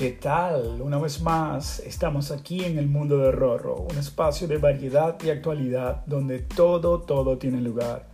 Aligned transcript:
¿Qué 0.00 0.12
tal? 0.12 0.80
Una 0.80 0.96
vez 0.96 1.20
más, 1.20 1.78
estamos 1.80 2.30
aquí 2.30 2.64
en 2.64 2.78
el 2.78 2.86
mundo 2.86 3.18
de 3.18 3.30
Rorro, 3.30 3.82
un 3.82 3.98
espacio 3.98 4.48
de 4.48 4.56
variedad 4.56 5.22
y 5.22 5.28
actualidad 5.28 6.06
donde 6.06 6.38
todo, 6.38 7.02
todo 7.02 7.36
tiene 7.36 7.60
lugar. 7.60 8.08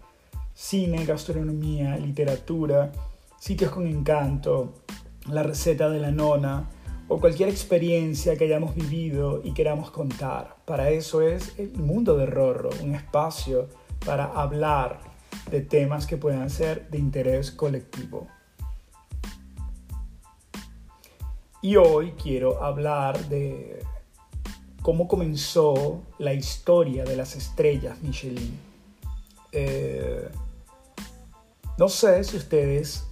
Cine, 0.52 1.06
gastronomía, 1.06 1.96
literatura, 1.96 2.90
sitios 3.38 3.70
con 3.70 3.86
encanto, 3.86 4.82
la 5.30 5.44
receta 5.44 5.88
de 5.88 6.00
la 6.00 6.10
nona 6.10 6.68
o 7.06 7.20
cualquier 7.20 7.50
experiencia 7.50 8.36
que 8.36 8.46
hayamos 8.46 8.74
vivido 8.74 9.40
y 9.44 9.54
queramos 9.54 9.92
contar. 9.92 10.56
Para 10.64 10.90
eso 10.90 11.22
es 11.22 11.56
el 11.56 11.72
mundo 11.74 12.16
de 12.16 12.26
Rorro, 12.26 12.70
un 12.82 12.96
espacio 12.96 13.68
para 14.04 14.24
hablar 14.24 14.98
de 15.52 15.60
temas 15.60 16.08
que 16.08 16.16
puedan 16.16 16.50
ser 16.50 16.90
de 16.90 16.98
interés 16.98 17.52
colectivo. 17.52 18.26
Y 21.66 21.74
hoy 21.74 22.12
quiero 22.12 22.62
hablar 22.62 23.28
de 23.28 23.82
cómo 24.82 25.08
comenzó 25.08 26.00
la 26.16 26.32
historia 26.32 27.02
de 27.02 27.16
las 27.16 27.34
estrellas 27.34 28.00
Michelin. 28.02 28.56
Eh, 29.50 30.28
no 31.76 31.88
sé 31.88 32.22
si 32.22 32.36
ustedes 32.36 33.08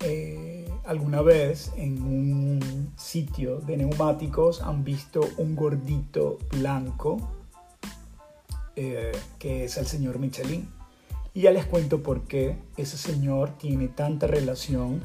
eh, 0.00 0.66
alguna 0.86 1.20
vez 1.20 1.70
en 1.76 2.00
un 2.00 2.94
sitio 2.96 3.60
de 3.60 3.76
neumáticos 3.76 4.62
han 4.62 4.84
visto 4.84 5.20
un 5.36 5.54
gordito 5.54 6.38
blanco 6.50 7.18
eh, 8.74 9.12
que 9.38 9.64
es 9.64 9.76
el 9.76 9.84
señor 9.84 10.18
Michelin. 10.18 10.66
Y 11.34 11.42
ya 11.42 11.50
les 11.50 11.66
cuento 11.66 12.02
por 12.02 12.22
qué 12.22 12.56
ese 12.78 12.96
señor 12.96 13.50
tiene 13.58 13.88
tanta 13.88 14.26
relación 14.26 15.02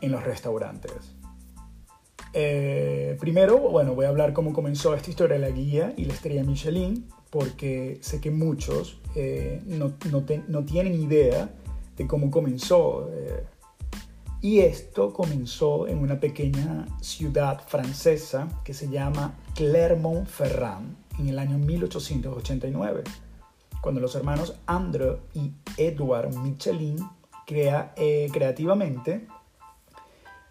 en 0.00 0.12
los 0.12 0.24
restaurantes. 0.24 1.19
Eh, 2.32 3.16
primero, 3.18 3.58
bueno, 3.58 3.94
voy 3.94 4.06
a 4.06 4.08
hablar 4.08 4.32
cómo 4.32 4.52
comenzó 4.52 4.94
esta 4.94 5.10
historia 5.10 5.36
de 5.36 5.40
la 5.40 5.50
guía 5.50 5.92
y 5.96 6.04
la 6.04 6.14
estrella 6.14 6.44
Michelin, 6.44 7.08
porque 7.30 7.98
sé 8.02 8.20
que 8.20 8.30
muchos 8.30 9.00
eh, 9.14 9.62
no, 9.66 9.94
no, 10.10 10.64
tienen 10.64 10.94
idea 10.94 11.50
de 11.96 12.06
cómo 12.06 12.30
comenzó. 12.30 13.10
Eh. 13.12 13.44
y 14.42 14.60
esto 14.60 15.12
comenzó 15.12 15.86
en 15.86 15.98
una 15.98 16.18
pequeña 16.18 16.86
ciudad 17.00 17.60
francesa 17.66 18.48
que 18.64 18.74
se 18.74 18.88
llama 18.88 19.36
Clermont-Ferrand 19.54 20.96
en 21.18 21.28
el 21.28 21.38
año 21.38 21.58
1889, 21.58 23.02
cuando 23.82 24.00
los 24.00 24.14
hermanos 24.14 24.54
André 24.66 25.18
y 25.34 25.52
Edouard 25.76 26.34
Michelin 26.36 26.96
crea, 27.46 27.92
creativamente 28.32 29.26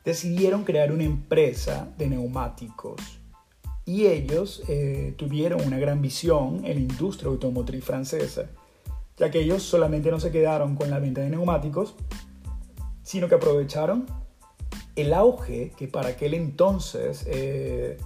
decidieron 0.04 0.64
crear 0.64 0.92
una 0.92 1.04
empresa 1.04 1.88
de 1.98 2.08
neumáticos. 2.08 3.02
Y 3.86 4.06
ellos 4.06 4.64
eh, 4.68 5.14
tuvieron 5.18 5.66
una 5.66 5.80
gran 5.80 6.02
visión 6.02 6.66
en 6.66 6.76
la 6.76 6.82
industria 6.82 7.30
automotriz 7.30 7.84
francesa, 7.84 8.50
ya 9.18 9.32
que 9.32 9.40
ellos 9.40 9.64
solamente 9.64 10.12
no 10.12 10.20
se 10.20 10.32
quedaron 10.32 10.76
con 10.76 10.90
la 10.90 11.00
venta 11.00 11.22
de 11.22 11.30
neumáticos, 11.30 11.96
sino 13.02 13.28
que 13.28 13.36
aprovecharon 13.36 14.06
el 14.96 15.14
auge 15.14 15.72
que 15.78 15.88
para 15.88 16.10
aquel 16.10 16.34
entonces 16.34 17.26
eh, 17.28 17.98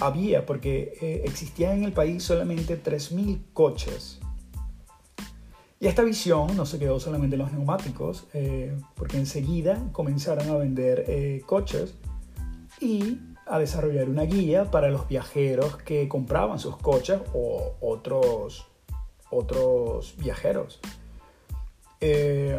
había, 0.00 0.44
porque 0.44 0.94
eh, 1.00 1.22
existían 1.24 1.78
en 1.78 1.84
el 1.84 1.92
país 1.92 2.22
solamente 2.22 2.82
3.000 2.82 3.42
coches 3.52 4.18
y 5.82 5.88
esta 5.88 6.04
visión 6.04 6.56
no 6.56 6.64
se 6.64 6.78
quedó 6.78 7.00
solamente 7.00 7.34
en 7.34 7.42
los 7.42 7.50
neumáticos, 7.50 8.28
eh, 8.34 8.72
porque 8.94 9.16
enseguida 9.16 9.82
comenzaron 9.90 10.48
a 10.48 10.54
vender 10.54 11.04
eh, 11.08 11.42
coches 11.44 11.96
y 12.80 13.18
a 13.46 13.58
desarrollar 13.58 14.08
una 14.08 14.22
guía 14.22 14.70
para 14.70 14.90
los 14.90 15.08
viajeros 15.08 15.76
que 15.78 16.06
compraban 16.08 16.60
sus 16.60 16.76
coches 16.76 17.18
o 17.34 17.72
otros, 17.80 18.64
otros 19.28 20.14
viajeros. 20.18 20.78
Eh, 22.00 22.56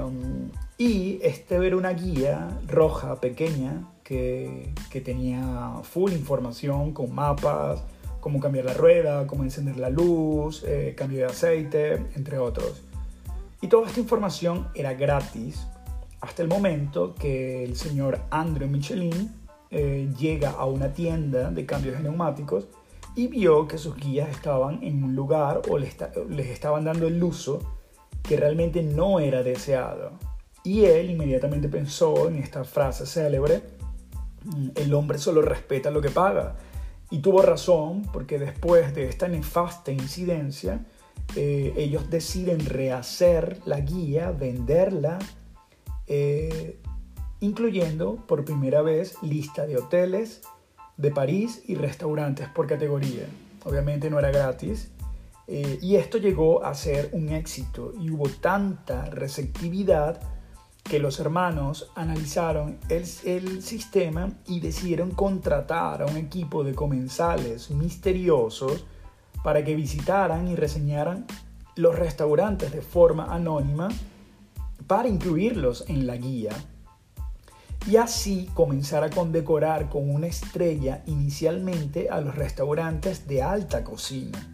y 0.77 1.19
este 1.23 1.65
era 1.65 1.77
una 1.77 1.93
guía 1.93 2.59
roja 2.67 3.21
pequeña 3.21 3.89
que, 4.03 4.73
que 4.89 4.99
tenía 4.99 5.75
full 5.83 6.11
información 6.11 6.91
con 6.91 7.15
mapas, 7.15 7.85
cómo 8.19 8.41
cambiar 8.41 8.65
la 8.65 8.73
rueda, 8.73 9.25
cómo 9.27 9.43
encender 9.43 9.77
la 9.77 9.89
luz, 9.89 10.65
cambio 10.97 11.19
de 11.19 11.25
aceite, 11.27 11.93
entre 12.17 12.37
otros. 12.37 12.81
Y 13.63 13.69
toda 13.69 13.87
esta 13.87 14.01
información 14.01 14.67
era 14.75 14.93
gratis 14.93 15.65
hasta 16.19 16.41
el 16.41 16.49
momento 16.49 17.15
que 17.15 17.63
el 17.63 17.77
señor 17.77 18.19
Andrew 18.29 18.67
Michelin 18.67 19.31
eh, 19.71 20.11
llega 20.19 20.51
a 20.51 20.65
una 20.65 20.91
tienda 20.91 21.49
de 21.49 21.65
cambios 21.65 21.95
de 21.95 22.03
neumáticos 22.03 22.67
y 23.15 23.27
vio 23.27 23.65
que 23.65 23.77
sus 23.77 23.95
guías 23.95 24.29
estaban 24.31 24.83
en 24.83 25.01
un 25.01 25.15
lugar 25.15 25.61
o 25.69 25.77
les, 25.77 25.95
les 26.27 26.47
estaban 26.47 26.83
dando 26.83 27.07
el 27.07 27.23
uso 27.23 27.61
que 28.21 28.35
realmente 28.35 28.83
no 28.83 29.21
era 29.21 29.43
deseado. 29.43 30.11
Y 30.65 30.83
él 30.83 31.11
inmediatamente 31.11 31.69
pensó 31.69 32.27
en 32.27 32.39
esta 32.39 32.65
frase 32.65 33.05
célebre, 33.05 33.61
mm, 34.43 34.71
el 34.75 34.93
hombre 34.93 35.17
solo 35.17 35.41
respeta 35.41 35.89
lo 35.89 36.01
que 36.01 36.09
paga. 36.09 36.57
Y 37.11 37.19
tuvo 37.19 37.41
razón 37.41 38.01
porque 38.11 38.39
después 38.39 38.93
de 38.93 39.07
esta 39.07 39.29
nefasta 39.29 39.93
incidencia, 39.93 40.85
eh, 41.35 41.73
ellos 41.77 42.09
deciden 42.09 42.65
rehacer 42.65 43.59
la 43.65 43.79
guía, 43.79 44.31
venderla, 44.31 45.19
eh, 46.07 46.79
incluyendo 47.39 48.17
por 48.27 48.45
primera 48.45 48.81
vez 48.81 49.15
lista 49.21 49.65
de 49.65 49.77
hoteles 49.77 50.41
de 50.97 51.11
París 51.11 51.63
y 51.67 51.75
restaurantes 51.75 52.47
por 52.49 52.67
categoría. 52.67 53.25
Obviamente 53.65 54.09
no 54.09 54.19
era 54.19 54.31
gratis. 54.31 54.91
Eh, 55.47 55.79
y 55.81 55.95
esto 55.95 56.19
llegó 56.19 56.63
a 56.63 56.73
ser 56.73 57.09
un 57.11 57.29
éxito 57.29 57.93
y 57.99 58.09
hubo 58.09 58.29
tanta 58.29 59.05
receptividad 59.05 60.21
que 60.83 60.99
los 60.99 61.19
hermanos 61.19 61.91
analizaron 61.95 62.77
el, 62.89 63.03
el, 63.25 63.61
sistema 63.61 64.29
y 64.47 64.59
decidieron 64.59 65.11
contratar 65.11 66.01
a 66.01 66.05
un 66.05 66.17
equipo 66.17 66.63
de 66.63 66.73
comensales 66.73 67.71
misteriosos 67.71 68.85
para 69.43 69.63
que 69.63 69.75
visitaran 69.75 70.47
y 70.47 70.55
reseñaran 70.55 71.25
los 71.75 71.97
restaurantes 71.97 72.71
de 72.71 72.81
forma 72.81 73.33
anónima 73.33 73.89
para 74.87 75.07
incluirlos 75.07 75.85
en 75.87 76.07
la 76.07 76.17
guía 76.17 76.51
y 77.87 77.97
así 77.97 78.49
comenzar 78.53 79.03
a 79.03 79.09
condecorar 79.09 79.89
con 79.89 80.09
una 80.09 80.27
estrella 80.27 81.03
inicialmente 81.05 82.09
a 82.09 82.21
los 82.21 82.35
restaurantes 82.35 83.27
de 83.27 83.43
alta 83.43 83.83
cocina. 83.83 84.49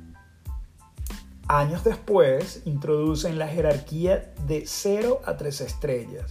Años 1.47 1.83
después 1.83 2.61
introducen 2.65 3.39
la 3.39 3.47
jerarquía 3.47 4.33
de 4.47 4.63
0 4.65 5.21
a 5.25 5.37
3 5.37 5.61
estrellas 5.61 6.25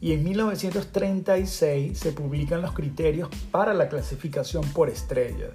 y 0.00 0.12
en 0.12 0.24
1936 0.24 1.98
se 1.98 2.12
publican 2.12 2.62
los 2.62 2.72
criterios 2.72 3.28
para 3.50 3.74
la 3.74 3.88
clasificación 3.88 4.64
por 4.72 4.88
estrellas. 4.88 5.50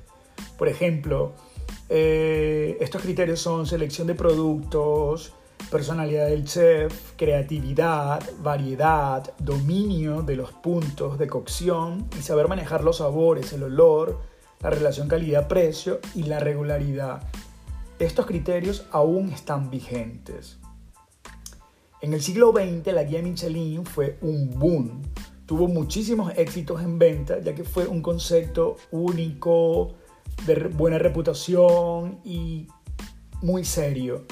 Por 0.58 0.68
ejemplo, 0.68 1.34
eh, 1.90 2.78
estos 2.80 3.02
criterios 3.02 3.40
son 3.40 3.66
selección 3.66 4.08
de 4.08 4.16
productos, 4.16 5.34
personalidad 5.70 6.28
del 6.28 6.46
chef, 6.46 7.14
creatividad, 7.16 8.22
variedad, 8.42 9.34
dominio 9.40 10.22
de 10.22 10.36
los 10.36 10.52
puntos 10.52 11.18
de 11.18 11.28
cocción 11.28 12.08
y 12.18 12.22
saber 12.22 12.48
manejar 12.48 12.84
los 12.84 12.98
sabores, 12.98 13.54
el 13.54 13.64
olor, 13.64 14.20
la 14.62 14.70
relación 14.70 15.08
calidad-precio 15.08 16.00
y 16.16 16.24
la 16.24 16.40
regularidad. 16.40 17.24
Estos 18.00 18.26
criterios 18.26 18.86
aún 18.92 19.30
están 19.30 19.70
vigentes. 19.70 20.58
En 22.02 22.14
el 22.14 22.22
siglo 22.22 22.52
XX 22.52 22.94
la 22.94 23.04
guía 23.04 23.22
Michelin 23.22 23.86
fue 23.86 24.18
un 24.22 24.60
boom. 24.60 25.02
Tuvo 25.46 25.68
muchísimos 25.68 26.34
éxitos 26.36 26.82
en 26.82 27.00
venta 27.00 27.40
ya 27.40 27.56
que 27.56 27.64
fue 27.64 27.88
un 27.88 28.02
concepto 28.02 28.78
único, 28.92 29.96
de 30.46 30.56
buena 30.68 30.98
reputación 30.98 32.20
y 32.24 32.68
muy 33.42 33.66
serio. 33.66 34.26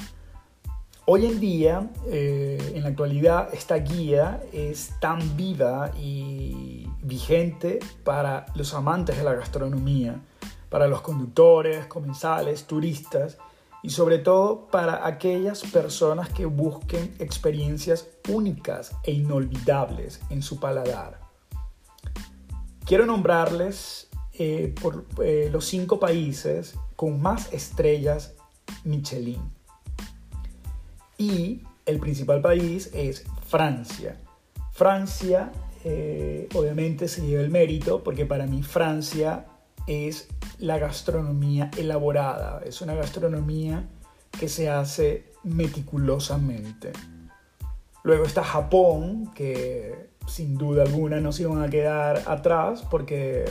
Hoy 1.04 1.26
en 1.26 1.40
día, 1.40 1.90
eh, 2.06 2.72
en 2.76 2.82
la 2.82 2.90
actualidad, 2.90 3.52
esta 3.52 3.76
guía 3.76 4.40
es 4.52 4.92
tan 5.00 5.36
viva 5.36 5.90
y 6.00 6.86
vigente 7.02 7.80
para 8.04 8.46
los 8.54 8.72
amantes 8.72 9.16
de 9.16 9.24
la 9.24 9.34
gastronomía, 9.34 10.20
para 10.68 10.86
los 10.86 11.00
conductores, 11.00 11.86
comensales, 11.86 12.64
turistas 12.64 13.38
y 13.82 13.90
sobre 13.90 14.18
todo 14.18 14.68
para 14.68 15.04
aquellas 15.04 15.62
personas 15.64 16.28
que 16.28 16.46
busquen 16.46 17.14
experiencias 17.18 18.06
únicas 18.28 18.92
e 19.02 19.10
inolvidables 19.10 20.20
en 20.30 20.40
su 20.40 20.60
paladar. 20.60 21.18
Quiero 22.84 23.06
nombrarles 23.06 24.08
eh, 24.38 24.74
por 24.80 25.06
eh, 25.22 25.48
los 25.52 25.66
cinco 25.66 26.00
países 26.00 26.74
con 26.96 27.20
más 27.20 27.52
estrellas 27.52 28.34
Michelin. 28.84 29.42
Y 31.18 31.62
el 31.86 31.98
principal 31.98 32.40
país 32.40 32.90
es 32.94 33.24
Francia. 33.46 34.16
Francia 34.72 35.52
eh, 35.84 36.48
obviamente 36.54 37.08
se 37.08 37.26
lleva 37.26 37.42
el 37.42 37.50
mérito 37.50 38.02
porque 38.02 38.24
para 38.24 38.46
mí 38.46 38.62
Francia 38.62 39.46
es 39.86 40.28
la 40.58 40.78
gastronomía 40.78 41.70
elaborada, 41.76 42.62
es 42.64 42.80
una 42.82 42.94
gastronomía 42.94 43.88
que 44.38 44.48
se 44.48 44.70
hace 44.70 45.24
meticulosamente. 45.42 46.92
Luego 48.04 48.24
está 48.24 48.42
Japón, 48.42 49.30
que 49.34 50.10
sin 50.26 50.56
duda 50.56 50.84
alguna 50.84 51.20
no 51.20 51.32
se 51.32 51.42
iban 51.42 51.62
a 51.62 51.68
quedar 51.68 52.22
atrás 52.26 52.84
porque 52.90 53.44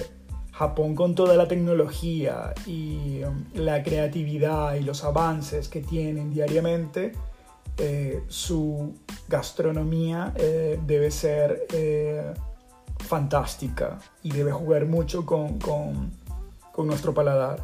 Japón 0.61 0.93
con 0.93 1.15
toda 1.15 1.35
la 1.35 1.47
tecnología 1.47 2.53
y 2.67 3.23
um, 3.23 3.45
la 3.55 3.81
creatividad 3.81 4.75
y 4.75 4.81
los 4.81 5.03
avances 5.03 5.67
que 5.67 5.81
tienen 5.81 6.31
diariamente, 6.31 7.13
eh, 7.79 8.21
su 8.27 8.93
gastronomía 9.27 10.33
eh, 10.35 10.79
debe 10.85 11.09
ser 11.09 11.65
eh, 11.73 12.31
fantástica 12.99 13.97
y 14.21 14.29
debe 14.29 14.51
jugar 14.51 14.85
mucho 14.85 15.25
con, 15.25 15.57
con, 15.57 16.11
con 16.71 16.85
nuestro 16.85 17.11
paladar. 17.11 17.57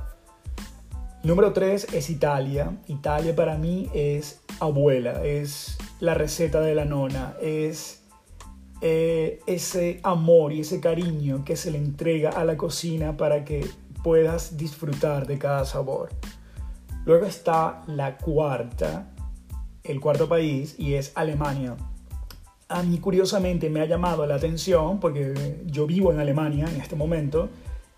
Número 1.22 1.54
3 1.54 1.94
es 1.94 2.10
Italia. 2.10 2.78
Italia 2.88 3.36
para 3.36 3.60
mí 3.60 3.92
es 3.94 4.42
abuela, 4.60 5.24
es 5.24 5.78
la 6.00 6.16
receta 6.16 6.62
de 6.62 6.74
la 6.74 6.86
nona, 6.86 7.36
es 7.44 8.02
eh, 8.82 9.40
ese 9.48 10.00
amor 10.04 10.54
y 10.54 10.62
ese 10.62 10.80
cariño 10.80 11.44
que 11.44 11.56
se 11.56 11.72
le 11.72 11.78
entrega 11.78 12.30
a 12.30 12.46
la 12.46 12.58
cocina 12.58 13.18
para 13.18 13.44
que 13.44 13.68
puedas 14.04 14.58
disfrutar 14.58 15.28
de 15.28 15.38
cada 15.38 15.66
sabor. 15.66 16.10
Luego 17.06 17.26
está 17.26 17.84
la 17.88 18.18
cuarta, 18.18 19.14
el 19.84 20.00
cuarto 20.00 20.28
país, 20.28 20.76
y 20.78 20.96
es 20.96 21.12
Alemania. 21.16 21.76
A 22.70 22.84
mí 22.84 22.98
curiosamente 23.00 23.70
me 23.70 23.82
ha 23.82 23.86
llamado 23.86 24.26
la 24.28 24.36
atención 24.36 25.00
porque 25.00 25.64
yo 25.66 25.88
vivo 25.88 26.12
en 26.12 26.20
Alemania 26.20 26.68
en 26.70 26.82
este 26.82 26.96
momento 26.96 27.50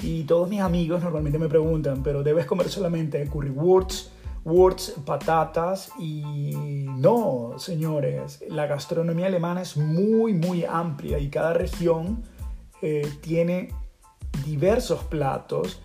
y 0.02 0.24
todos 0.24 0.48
mis 0.48 0.62
amigos 0.62 1.04
normalmente 1.04 1.40
me 1.40 1.50
preguntan, 1.50 2.04
pero 2.04 2.24
debes 2.24 2.46
comer 2.46 2.70
solamente 2.70 3.26
currywurst, 3.28 4.12
Words, 4.45 4.95
patatas 5.06 5.91
y 6.00 6.86
no, 6.86 7.56
señores, 7.57 8.44
la 8.50 8.68
gastronomía 8.68 9.27
alemana 9.27 9.62
es 9.62 9.77
muy, 9.77 10.33
muy 10.33 10.65
amplia 10.65 11.19
y 11.19 11.30
cada 11.30 11.53
región 11.53 12.24
eh, 12.81 13.12
tiene 13.21 13.74
diversos 14.45 15.03
platos. 15.03 15.81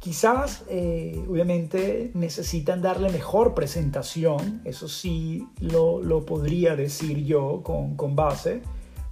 Quizás, 0.00 0.64
eh, 0.68 1.24
obviamente, 1.28 2.10
necesitan 2.14 2.82
darle 2.82 3.10
mejor 3.10 3.54
presentación, 3.54 4.60
eso 4.64 4.88
sí 4.88 5.46
lo, 5.60 6.02
lo 6.02 6.26
podría 6.26 6.74
decir 6.74 7.24
yo 7.24 7.62
con, 7.62 7.96
con 7.96 8.16
base, 8.16 8.62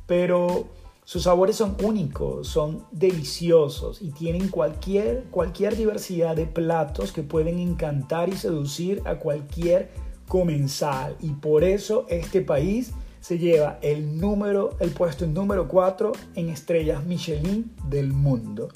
pero 0.06 0.66
sus 1.04 1.24
sabores 1.24 1.56
son 1.56 1.76
únicos, 1.82 2.46
son 2.46 2.84
deliciosos 2.92 4.00
y 4.00 4.10
tienen 4.10 4.48
cualquier, 4.48 5.24
cualquier 5.24 5.76
diversidad 5.76 6.36
de 6.36 6.46
platos 6.46 7.12
que 7.12 7.22
pueden 7.22 7.58
encantar 7.58 8.28
y 8.28 8.36
seducir 8.36 9.02
a 9.04 9.16
cualquier 9.16 9.90
comensal. 10.28 11.16
Y 11.20 11.30
por 11.30 11.64
eso 11.64 12.06
este 12.08 12.42
país 12.42 12.92
se 13.20 13.38
lleva 13.38 13.78
el, 13.82 14.20
número, 14.20 14.76
el 14.78 14.90
puesto 14.90 15.26
número 15.26 15.68
4 15.68 16.12
en 16.36 16.48
estrellas 16.48 17.04
Michelin 17.04 17.74
del 17.88 18.12
mundo. 18.12 18.68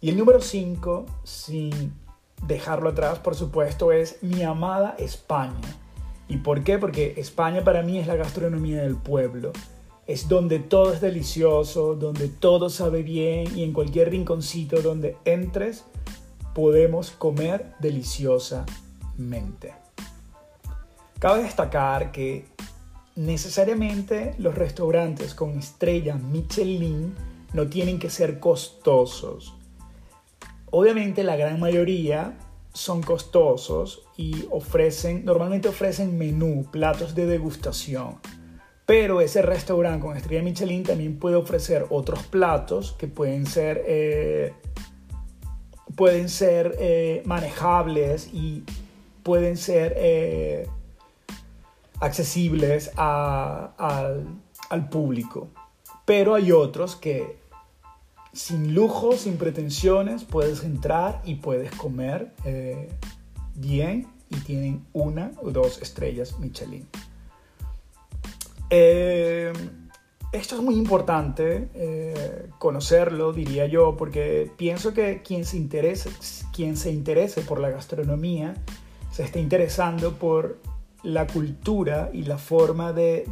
Y 0.00 0.10
el 0.10 0.16
número 0.16 0.40
5, 0.40 1.06
sin 1.22 1.94
dejarlo 2.46 2.90
atrás, 2.90 3.18
por 3.20 3.34
supuesto, 3.34 3.92
es 3.92 4.22
mi 4.22 4.42
amada 4.42 4.96
España. 4.98 5.76
¿Y 6.28 6.38
por 6.38 6.64
qué? 6.64 6.78
Porque 6.78 7.14
España 7.18 7.62
para 7.62 7.82
mí 7.82 7.98
es 7.98 8.06
la 8.06 8.16
gastronomía 8.16 8.82
del 8.82 8.96
pueblo 8.96 9.52
es 10.06 10.28
donde 10.28 10.60
todo 10.60 10.92
es 10.92 11.00
delicioso, 11.00 11.94
donde 11.96 12.28
todo 12.28 12.70
sabe 12.70 13.02
bien 13.02 13.56
y 13.56 13.64
en 13.64 13.72
cualquier 13.72 14.10
rinconcito 14.10 14.80
donde 14.80 15.16
entres 15.24 15.84
podemos 16.54 17.10
comer 17.10 17.74
deliciosamente. 17.80 19.74
Cabe 21.18 21.42
destacar 21.42 22.12
que 22.12 22.46
necesariamente 23.16 24.34
los 24.38 24.54
restaurantes 24.54 25.34
con 25.34 25.58
estrella 25.58 26.14
Michelin 26.14 27.14
no 27.52 27.66
tienen 27.66 27.98
que 27.98 28.10
ser 28.10 28.38
costosos. 28.38 29.54
Obviamente 30.70 31.24
la 31.24 31.36
gran 31.36 31.58
mayoría 31.58 32.38
son 32.72 33.02
costosos 33.02 34.02
y 34.16 34.44
ofrecen, 34.50 35.24
normalmente 35.24 35.68
ofrecen 35.68 36.16
menú, 36.18 36.66
platos 36.70 37.14
de 37.14 37.26
degustación 37.26 38.18
pero 38.86 39.20
ese 39.20 39.42
restaurante 39.42 40.06
con 40.06 40.16
estrella 40.16 40.44
Michelin 40.44 40.84
también 40.84 41.18
puede 41.18 41.34
ofrecer 41.34 41.86
otros 41.90 42.22
platos 42.22 42.92
que 42.92 43.08
pueden 43.08 43.44
ser, 43.44 43.82
eh, 43.84 44.54
pueden 45.96 46.28
ser 46.28 46.76
eh, 46.78 47.20
manejables 47.26 48.30
y 48.32 48.62
pueden 49.24 49.56
ser 49.56 49.92
eh, 49.96 50.68
accesibles 51.98 52.92
al, 52.96 54.24
al 54.70 54.88
público. 54.88 55.48
Pero 56.04 56.36
hay 56.36 56.52
otros 56.52 56.94
que 56.94 57.38
sin 58.32 58.72
lujo, 58.72 59.16
sin 59.16 59.36
pretensiones, 59.36 60.22
puedes 60.22 60.62
entrar 60.62 61.22
y 61.24 61.36
puedes 61.36 61.72
comer 61.72 62.32
bien 63.54 64.06
y 64.30 64.36
tienen 64.36 64.86
una 64.92 65.32
o 65.42 65.50
dos 65.50 65.82
estrellas 65.82 66.38
Michelin. 66.38 66.86
Eh, 68.70 69.52
esto 70.32 70.56
es 70.56 70.62
muy 70.62 70.74
importante 70.74 71.70
eh, 71.74 72.48
conocerlo, 72.58 73.32
diría 73.32 73.66
yo, 73.66 73.96
porque 73.96 74.50
pienso 74.56 74.92
que 74.92 75.22
quien 75.22 75.44
se, 75.44 75.56
interese, 75.56 76.10
quien 76.52 76.76
se 76.76 76.90
interese 76.90 77.42
por 77.42 77.60
la 77.60 77.70
gastronomía 77.70 78.54
se 79.10 79.22
está 79.22 79.38
interesando 79.38 80.12
por 80.14 80.60
la 81.02 81.26
cultura 81.26 82.10
y 82.12 82.22
la 82.22 82.36
forma 82.36 82.92
de, 82.92 83.24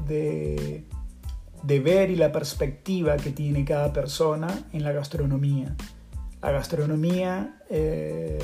de, 1.62 1.80
ver 1.80 2.10
y 2.10 2.16
la 2.16 2.30
perspectiva 2.32 3.16
que 3.16 3.32
tiene 3.32 3.64
cada 3.64 3.92
persona 3.92 4.66
en 4.72 4.84
la 4.84 4.92
gastronomía. 4.92 5.76
La 6.40 6.52
gastronomía 6.52 7.60
eh, 7.68 8.38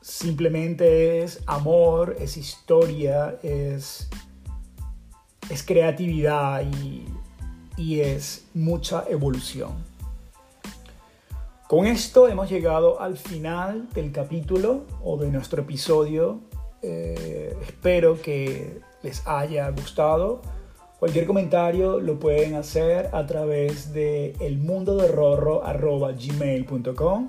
simplemente 0.00 1.22
es 1.22 1.40
amor, 1.46 2.16
es 2.18 2.36
historia, 2.36 3.38
es 3.42 4.08
es 5.50 5.62
creatividad 5.62 6.62
y, 6.62 7.06
es 8.00 8.46
mucha 8.54 9.04
evolución. 9.08 9.72
Con 11.68 11.86
esto 11.86 12.28
hemos 12.28 12.48
llegado 12.48 13.00
al 13.00 13.16
final 13.16 13.88
del 13.94 14.12
capítulo 14.12 14.84
o 15.02 15.16
de 15.16 15.28
nuestro 15.30 15.62
episodio. 15.62 16.38
Eh, 16.82 17.56
espero 17.62 18.20
que 18.20 18.80
les 19.02 19.26
haya 19.26 19.68
gustado. 19.70 20.40
Cualquier 21.00 21.26
comentario 21.26 21.98
lo 21.98 22.20
pueden 22.20 22.54
hacer 22.54 23.10
a 23.12 23.26
través 23.26 23.92
de 23.92 24.36
elmundoderrorro.gmail.com 24.40 27.28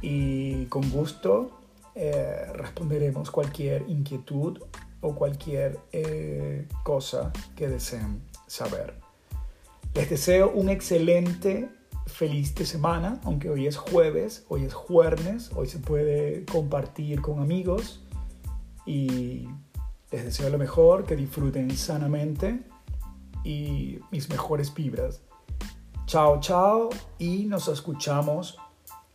y 0.00 0.64
con 0.66 0.88
gusto 0.90 1.50
eh, 1.94 2.46
responderemos 2.54 3.30
cualquier 3.30 3.84
inquietud 3.88 4.60
o 5.00 5.14
cualquier 5.14 5.78
eh, 5.92 6.66
cosa 6.82 7.32
que 7.54 7.68
deseen 7.68 8.22
saber. 8.46 8.94
Les 9.94 10.10
deseo 10.10 10.50
un 10.52 10.68
excelente, 10.68 11.68
feliz 12.06 12.54
semana, 12.64 13.20
aunque 13.24 13.50
hoy 13.50 13.66
es 13.66 13.76
jueves, 13.76 14.44
hoy 14.48 14.64
es 14.64 14.74
jueves, 14.74 15.50
hoy 15.54 15.68
se 15.68 15.78
puede 15.78 16.44
compartir 16.44 17.20
con 17.20 17.40
amigos 17.40 18.02
y 18.84 19.48
les 20.10 20.24
deseo 20.24 20.50
lo 20.50 20.58
mejor, 20.58 21.04
que 21.04 21.16
disfruten 21.16 21.70
sanamente 21.76 22.62
y 23.44 23.98
mis 24.10 24.28
mejores 24.28 24.72
vibras. 24.72 25.22
Chao, 26.06 26.40
chao 26.40 26.90
y 27.18 27.44
nos 27.46 27.68
escuchamos 27.68 28.58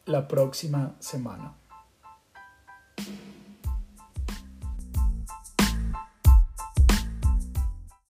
la 0.06 0.28
próxima 0.28 0.96
semana. 1.00 1.61